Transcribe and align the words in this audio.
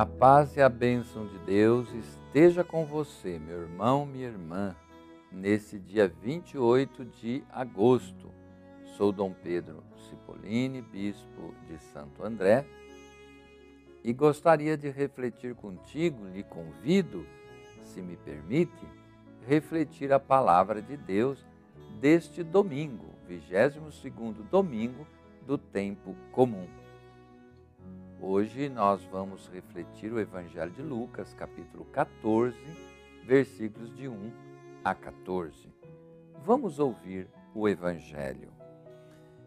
A 0.00 0.06
paz 0.06 0.56
e 0.56 0.62
a 0.62 0.68
bênção 0.70 1.26
de 1.26 1.36
Deus 1.40 1.92
esteja 1.92 2.64
com 2.64 2.86
você, 2.86 3.38
meu 3.38 3.60
irmão, 3.60 4.06
minha 4.06 4.28
irmã, 4.28 4.74
nesse 5.30 5.78
dia 5.78 6.08
28 6.08 7.04
de 7.04 7.44
agosto. 7.52 8.30
Sou 8.96 9.12
Dom 9.12 9.34
Pedro 9.42 9.84
Cipollini, 10.08 10.80
bispo 10.80 11.54
de 11.68 11.76
Santo 11.92 12.24
André, 12.24 12.64
e 14.02 14.10
gostaria 14.14 14.74
de 14.74 14.88
refletir 14.88 15.54
contigo, 15.54 16.24
lhe 16.28 16.44
convido, 16.44 17.26
se 17.82 18.00
me 18.00 18.16
permite, 18.16 18.86
refletir 19.46 20.14
a 20.14 20.18
palavra 20.18 20.80
de 20.80 20.96
Deus 20.96 21.44
deste 22.00 22.42
domingo, 22.42 23.04
22º 23.28 24.48
domingo 24.50 25.06
do 25.46 25.58
tempo 25.58 26.16
comum. 26.32 26.66
Hoje 28.22 28.68
nós 28.68 29.02
vamos 29.04 29.48
refletir 29.48 30.12
o 30.12 30.20
Evangelho 30.20 30.70
de 30.72 30.82
Lucas, 30.82 31.32
capítulo 31.32 31.86
14, 31.86 32.54
versículos 33.24 33.96
de 33.96 34.08
1 34.08 34.30
a 34.84 34.94
14. 34.94 35.72
Vamos 36.44 36.78
ouvir 36.78 37.30
o 37.54 37.66
Evangelho. 37.66 38.52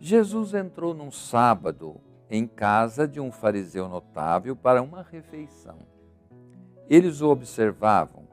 Jesus 0.00 0.52
entrou 0.52 0.92
num 0.92 1.12
sábado 1.12 2.00
em 2.28 2.44
casa 2.44 3.06
de 3.06 3.20
um 3.20 3.30
fariseu 3.30 3.88
notável 3.88 4.56
para 4.56 4.82
uma 4.82 5.00
refeição. 5.00 5.78
Eles 6.90 7.20
o 7.20 7.28
observavam, 7.28 8.26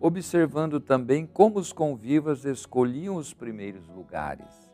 observando 0.00 0.80
também 0.80 1.26
como 1.26 1.58
os 1.58 1.70
convivas 1.70 2.46
escolhiam 2.46 3.16
os 3.16 3.34
primeiros 3.34 3.86
lugares. 3.88 4.72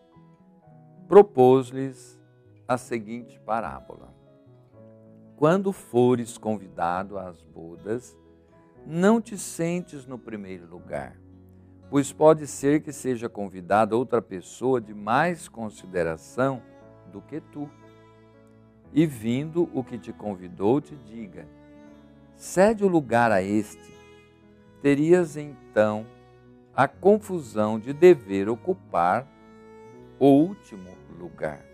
Propôs-lhes 1.08 2.16
a 2.68 2.78
seguinte 2.78 3.40
parábola 3.40 4.11
quando 5.42 5.72
fores 5.72 6.38
convidado 6.38 7.18
às 7.18 7.42
bodas, 7.42 8.16
não 8.86 9.20
te 9.20 9.36
sentes 9.36 10.06
no 10.06 10.16
primeiro 10.16 10.68
lugar, 10.68 11.16
pois 11.90 12.12
pode 12.12 12.46
ser 12.46 12.80
que 12.80 12.92
seja 12.92 13.28
convidada 13.28 13.96
outra 13.96 14.22
pessoa 14.22 14.80
de 14.80 14.94
mais 14.94 15.48
consideração 15.48 16.62
do 17.10 17.20
que 17.20 17.40
tu. 17.40 17.68
E 18.92 19.04
vindo 19.04 19.68
o 19.74 19.82
que 19.82 19.98
te 19.98 20.12
convidou, 20.12 20.80
te 20.80 20.94
diga: 20.94 21.44
cede 22.36 22.84
o 22.84 22.88
lugar 22.88 23.32
a 23.32 23.42
este. 23.42 23.92
Terias 24.80 25.36
então 25.36 26.06
a 26.72 26.86
confusão 26.86 27.80
de 27.80 27.92
dever 27.92 28.48
ocupar 28.48 29.26
o 30.20 30.28
último 30.28 30.96
lugar. 31.18 31.71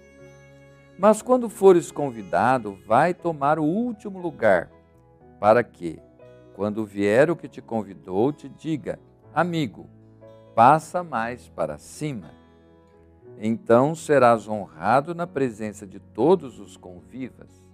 Mas 0.98 1.22
quando 1.22 1.48
fores 1.48 1.92
convidado, 1.92 2.76
vai 2.84 3.14
tomar 3.14 3.60
o 3.60 3.64
último 3.64 4.18
lugar, 4.18 4.68
para 5.38 5.62
que, 5.62 6.00
quando 6.54 6.84
vier 6.84 7.30
o 7.30 7.36
que 7.36 7.46
te 7.48 7.62
convidou, 7.62 8.32
te 8.32 8.48
diga: 8.48 8.98
Amigo, 9.32 9.88
passa 10.56 11.04
mais 11.04 11.48
para 11.48 11.78
cima. 11.78 12.32
Então 13.38 13.94
serás 13.94 14.48
honrado 14.48 15.14
na 15.14 15.24
presença 15.24 15.86
de 15.86 16.00
todos 16.00 16.58
os 16.58 16.76
convivas. 16.76 17.64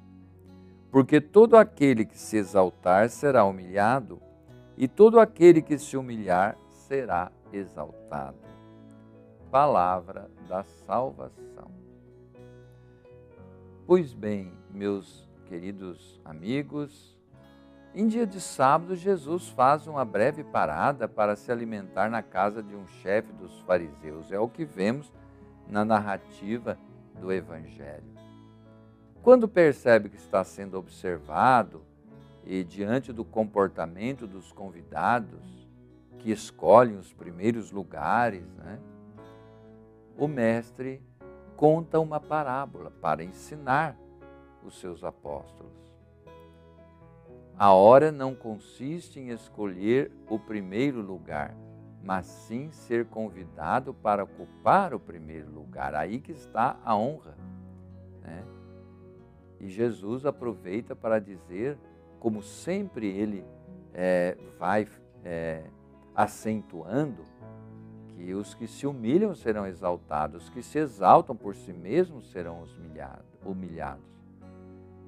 Porque 0.91 1.19
todo 1.19 1.57
aquele 1.57 2.05
que 2.05 2.19
se 2.19 2.37
exaltar 2.37 3.09
será 3.09 3.43
humilhado, 3.47 4.21
e 4.77 4.87
todo 4.87 5.19
aquele 5.19 5.63
que 5.63 5.79
se 5.79 5.97
humilhar 5.97 6.59
será 6.69 7.33
exaltado. 7.51 8.37
Palavra 9.51 10.31
da 10.47 10.63
salvação. 10.63 11.84
Pois 13.87 14.15
bem, 14.15 14.51
meus 14.71 15.29
queridos 15.45 16.19
amigos, 16.25 17.15
em 17.95 18.09
dia 18.09 18.27
de 18.27 18.41
sábado, 18.41 18.97
Jesus 18.97 19.51
faz 19.51 19.87
uma 19.87 20.07
breve 20.07 20.43
parada 20.43 21.07
para 21.07 21.37
se 21.37 21.53
alimentar 21.53 22.09
na 22.09 22.23
casa 22.23 22.63
de 22.63 22.75
um 22.75 22.87
chefe 22.87 23.31
dos 23.35 23.61
fariseus. 23.61 24.33
É 24.33 24.39
o 24.39 24.49
que 24.49 24.65
vemos 24.65 25.13
na 25.69 25.85
narrativa 25.85 26.79
do 27.21 27.31
Evangelho. 27.31 28.11
Quando 29.23 29.47
percebe 29.47 30.09
que 30.09 30.17
está 30.17 30.43
sendo 30.43 30.79
observado 30.79 31.85
e 32.43 32.65
diante 32.65 33.13
do 33.13 33.23
comportamento 33.23 34.27
dos 34.27 34.51
convidados, 34.51 35.69
que 36.21 36.33
escolhem 36.33 36.97
os 36.97 37.13
primeiros 37.13 37.71
lugares, 37.71 38.47
né, 38.55 38.79
o 40.17 40.27
mestre 40.27 41.03
conta 41.57 42.01
uma 42.01 42.21
parábola 42.21 42.91
para 42.91 43.23
ensinar 43.23 43.97
os 44.65 44.79
seus 44.81 45.05
apóstolos. 45.05 45.73
A 47.57 47.73
hora 47.73 48.11
não 48.11 48.35
consiste 48.35 49.21
em 49.21 49.29
escolher 49.29 50.11
o 50.29 50.39
primeiro 50.39 51.01
lugar, 51.01 51.55
mas 52.03 52.27
sim 52.27 52.71
ser 52.73 53.07
convidado 53.07 53.95
para 53.95 54.25
ocupar 54.25 54.93
o 54.93 54.99
primeiro 54.99 55.51
lugar. 55.51 55.95
Aí 55.95 56.19
que 56.19 56.33
está 56.33 56.77
a 56.85 56.97
honra. 56.97 57.37
Né? 58.23 58.45
E 59.61 59.69
Jesus 59.69 60.27
aproveita 60.27 60.97
para 60.97 61.21
dizer, 61.21 61.79
como 62.19 62.43
sempre 62.43 63.07
ele 63.07 63.45
é, 63.93 64.37
vai 64.59 64.89
é, 65.25 65.63
acentuando, 66.15 67.23
que 68.25 68.33
os 68.33 68.55
que 68.55 68.67
se 68.67 68.87
humilham 68.87 69.35
serão 69.35 69.67
exaltados, 69.67 70.45
os 70.45 70.49
que 70.49 70.63
se 70.63 70.79
exaltam 70.79 71.37
por 71.37 71.55
si 71.55 71.75
mesmos 71.75 72.31
serão 72.31 72.65
humilhados. 73.45 74.03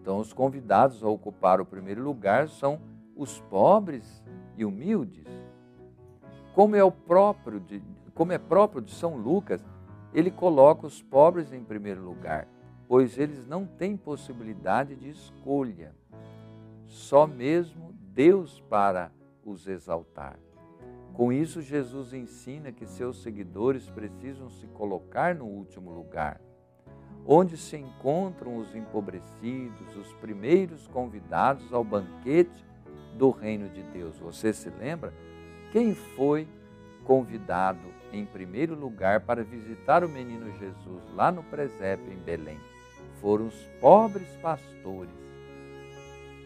Então, 0.02 0.18
os 0.18 0.34
convidados 0.34 1.02
a 1.02 1.08
ocupar 1.08 1.58
o 1.58 1.64
primeiro 1.64 2.02
lugar 2.02 2.48
são 2.48 2.78
os 3.16 3.40
pobres 3.40 4.22
e 4.54 4.66
humildes. 4.66 5.26
Como 6.54 6.76
é 6.76 6.84
o 6.84 6.92
próprio 6.92 7.58
de, 7.58 7.82
como 8.14 8.32
é 8.32 8.38
próprio 8.38 8.82
de 8.82 8.92
São 8.92 9.16
Lucas, 9.16 9.64
ele 10.12 10.30
coloca 10.30 10.86
os 10.86 11.02
pobres 11.02 11.52
em 11.54 11.64
primeiro 11.64 12.02
lugar, 12.02 12.46
pois 12.86 13.18
eles 13.18 13.46
não 13.46 13.66
têm 13.66 13.96
possibilidade 13.96 14.94
de 14.94 15.08
escolha. 15.08 15.94
Só 16.84 17.26
mesmo 17.26 17.94
Deus 18.12 18.60
para 18.68 19.10
os 19.42 19.66
exaltar. 19.66 20.38
Com 21.16 21.32
isso, 21.32 21.62
Jesus 21.62 22.12
ensina 22.12 22.70
que 22.70 22.84
seus 22.84 23.22
seguidores 23.22 23.88
precisam 23.88 24.50
se 24.50 24.66
colocar 24.66 25.34
no 25.34 25.46
último 25.46 25.90
lugar, 25.90 26.38
onde 27.26 27.56
se 27.56 27.74
encontram 27.74 28.58
os 28.58 28.74
empobrecidos, 28.74 29.96
os 29.96 30.12
primeiros 30.20 30.86
convidados 30.88 31.72
ao 31.72 31.82
banquete 31.82 32.62
do 33.16 33.30
reino 33.30 33.66
de 33.70 33.82
Deus. 33.84 34.18
Você 34.18 34.52
se 34.52 34.68
lembra? 34.68 35.10
Quem 35.72 35.94
foi 35.94 36.46
convidado 37.02 37.88
em 38.12 38.26
primeiro 38.26 38.74
lugar 38.74 39.20
para 39.20 39.42
visitar 39.42 40.04
o 40.04 40.08
menino 40.10 40.52
Jesus 40.58 41.02
lá 41.14 41.32
no 41.32 41.42
presépio 41.42 42.12
em 42.12 42.18
Belém? 42.18 42.60
Foram 43.22 43.46
os 43.46 43.56
pobres 43.80 44.28
pastores. 44.42 45.16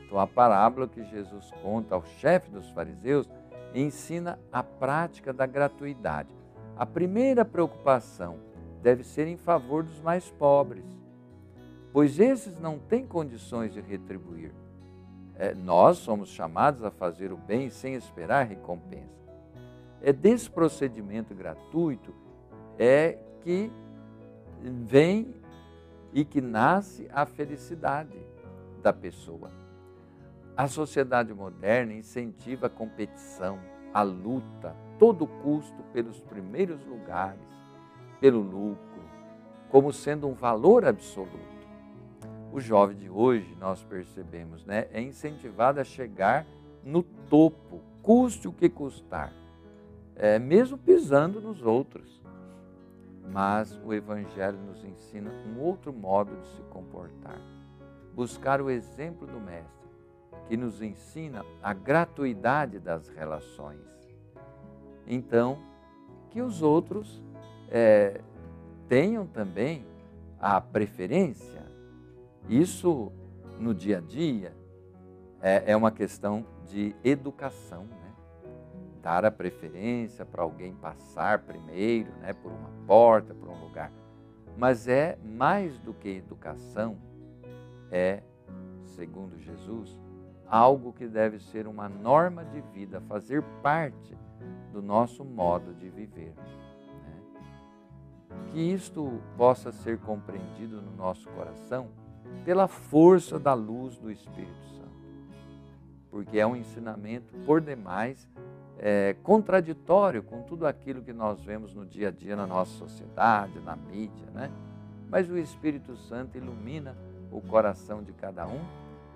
Então, 0.06 0.20
a 0.20 0.28
parábola 0.28 0.86
que 0.86 1.02
Jesus 1.06 1.50
conta 1.60 1.96
ao 1.96 2.04
chefe 2.04 2.48
dos 2.50 2.70
fariseus 2.70 3.28
ensina 3.74 4.38
a 4.52 4.62
prática 4.62 5.32
da 5.32 5.46
gratuidade. 5.46 6.34
A 6.76 6.86
primeira 6.86 7.44
preocupação 7.44 8.38
deve 8.82 9.04
ser 9.04 9.26
em 9.26 9.36
favor 9.36 9.82
dos 9.82 10.00
mais 10.00 10.30
pobres, 10.30 10.84
pois 11.92 12.18
esses 12.18 12.58
não 12.58 12.78
têm 12.78 13.06
condições 13.06 13.72
de 13.72 13.80
retribuir. 13.80 14.52
É, 15.34 15.54
nós 15.54 15.98
somos 15.98 16.28
chamados 16.28 16.84
a 16.84 16.90
fazer 16.90 17.32
o 17.32 17.36
bem 17.36 17.70
sem 17.70 17.94
esperar 17.94 18.46
recompensa. 18.46 19.20
É 20.02 20.12
desse 20.12 20.50
procedimento 20.50 21.34
gratuito 21.34 22.14
é 22.78 23.18
que 23.42 23.70
vem 24.62 25.34
e 26.12 26.24
que 26.24 26.40
nasce 26.40 27.08
a 27.12 27.24
felicidade 27.24 28.18
da 28.82 28.92
pessoa. 28.92 29.50
A 30.60 30.68
sociedade 30.68 31.32
moderna 31.32 31.94
incentiva 31.94 32.66
a 32.66 32.68
competição, 32.68 33.58
a 33.94 34.02
luta, 34.02 34.76
todo 34.98 35.26
custo 35.26 35.82
pelos 35.90 36.20
primeiros 36.20 36.84
lugares, 36.84 37.40
pelo 38.20 38.42
lucro, 38.42 39.00
como 39.70 39.90
sendo 39.90 40.28
um 40.28 40.34
valor 40.34 40.84
absoluto. 40.84 41.66
O 42.52 42.60
jovem 42.60 42.94
de 42.94 43.08
hoje, 43.08 43.56
nós 43.58 43.82
percebemos, 43.82 44.66
né, 44.66 44.86
é 44.92 45.00
incentivado 45.00 45.80
a 45.80 45.84
chegar 45.84 46.44
no 46.84 47.02
topo, 47.02 47.80
custe 48.02 48.46
o 48.46 48.52
que 48.52 48.68
custar, 48.68 49.32
é, 50.14 50.38
mesmo 50.38 50.76
pisando 50.76 51.40
nos 51.40 51.62
outros. 51.62 52.22
Mas 53.32 53.80
o 53.82 53.94
Evangelho 53.94 54.58
nos 54.58 54.84
ensina 54.84 55.30
um 55.30 55.58
outro 55.58 55.90
modo 55.90 56.36
de 56.36 56.48
se 56.48 56.62
comportar, 56.64 57.40
buscar 58.14 58.60
o 58.60 58.68
exemplo 58.68 59.26
do 59.26 59.40
Mestre 59.40 59.79
que 60.48 60.56
nos 60.56 60.82
ensina 60.82 61.44
a 61.62 61.72
gratuidade 61.72 62.78
das 62.78 63.08
relações. 63.08 63.80
Então, 65.06 65.58
que 66.30 66.42
os 66.42 66.62
outros 66.62 67.22
é, 67.68 68.20
tenham 68.88 69.26
também 69.26 69.84
a 70.40 70.60
preferência. 70.60 71.62
Isso 72.48 73.12
no 73.58 73.74
dia 73.74 73.98
a 73.98 74.00
dia 74.00 74.54
é, 75.40 75.72
é 75.72 75.76
uma 75.76 75.90
questão 75.90 76.44
de 76.66 76.94
educação, 77.04 77.84
né? 77.84 78.12
dar 79.02 79.24
a 79.24 79.30
preferência 79.30 80.24
para 80.24 80.42
alguém 80.42 80.74
passar 80.74 81.40
primeiro, 81.40 82.10
né? 82.20 82.32
por 82.32 82.50
uma 82.50 82.70
porta, 82.86 83.34
por 83.34 83.48
um 83.48 83.60
lugar. 83.60 83.92
Mas 84.56 84.88
é 84.88 85.16
mais 85.24 85.78
do 85.78 85.94
que 85.94 86.08
educação, 86.08 86.98
é, 87.90 88.22
segundo 88.84 89.38
Jesus, 89.38 89.98
algo 90.50 90.92
que 90.92 91.06
deve 91.06 91.38
ser 91.38 91.68
uma 91.68 91.88
norma 91.88 92.44
de 92.44 92.60
vida, 92.60 93.00
fazer 93.02 93.42
parte 93.62 94.18
do 94.72 94.82
nosso 94.82 95.24
modo 95.24 95.72
de 95.74 95.88
viver. 95.88 96.34
Né? 96.36 97.22
Que 98.52 98.58
isto 98.58 99.20
possa 99.36 99.70
ser 99.70 99.98
compreendido 99.98 100.82
no 100.82 100.90
nosso 100.96 101.28
coração 101.30 101.88
pela 102.44 102.66
força 102.66 103.38
da 103.38 103.54
luz 103.54 103.96
do 103.98 104.10
Espírito 104.10 104.64
Santo, 104.76 104.90
porque 106.10 106.38
é 106.38 106.46
um 106.46 106.56
ensinamento 106.56 107.32
por 107.46 107.60
demais 107.60 108.28
é, 108.78 109.14
contraditório 109.22 110.22
com 110.22 110.42
tudo 110.42 110.66
aquilo 110.66 111.02
que 111.02 111.12
nós 111.12 111.40
vemos 111.42 111.74
no 111.74 111.84
dia 111.84 112.08
a 112.08 112.10
dia 112.10 112.34
na 112.34 112.46
nossa 112.46 112.72
sociedade, 112.72 113.60
na 113.60 113.76
mídia, 113.76 114.26
né? 114.32 114.50
Mas 115.08 115.28
o 115.28 115.36
Espírito 115.36 115.96
Santo 115.96 116.38
ilumina 116.38 116.96
o 117.30 117.40
coração 117.40 118.02
de 118.02 118.12
cada 118.12 118.46
um 118.46 118.60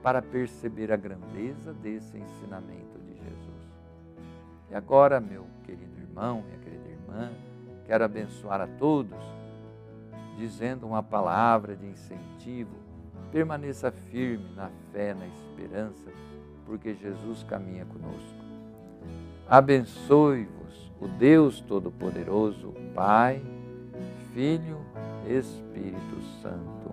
para 0.05 0.21
perceber 0.21 0.93
a 0.93 0.97
grandeza 0.99 1.73
desse 1.73 2.19
ensinamento 2.19 2.99
de 3.07 3.15
Jesus. 3.15 3.65
E 4.71 4.75
agora, 4.75 5.19
meu 5.19 5.47
querido 5.65 5.99
irmão, 5.99 6.43
minha 6.43 6.59
querida 6.59 6.91
irmã, 6.91 7.33
quero 7.87 8.05
abençoar 8.05 8.61
a 8.61 8.67
todos, 8.67 9.19
dizendo 10.37 10.87
uma 10.87 11.03
palavra 11.03 11.75
de 11.75 11.87
incentivo. 11.87 12.77
Permaneça 13.33 13.91
firme 13.91 14.55
na 14.55 14.71
fé, 14.93 15.15
na 15.15 15.27
esperança, 15.27 16.11
porque 16.67 16.93
Jesus 16.93 17.43
caminha 17.45 17.87
conosco. 17.87 18.45
Abençoe-vos 19.49 20.93
o 21.01 21.09
Deus 21.09 21.61
Todo-Poderoso, 21.63 22.75
Pai, 22.95 23.43
Filho, 24.35 24.85
Espírito 25.27 26.21
Santo. 26.43 26.93